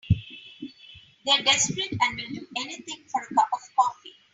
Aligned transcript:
They're 1.27 1.43
desperate 1.43 1.91
and 1.91 2.17
will 2.17 2.29
do 2.33 2.47
anything 2.57 3.03
for 3.07 3.21
a 3.21 3.35
cup 3.35 3.49
of 3.53 3.59
coffee. 3.77 4.15